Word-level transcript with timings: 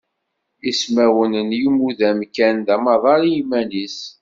Ismawen 0.71 1.33
n 1.47 1.49
yiwudam 1.59 2.19
kan 2.35 2.57
d 2.65 2.67
amaḍal 2.75 3.21
i 3.25 3.31
yiman-is. 3.35 3.97